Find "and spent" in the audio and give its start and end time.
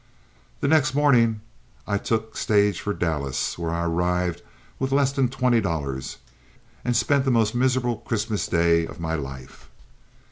6.83-7.23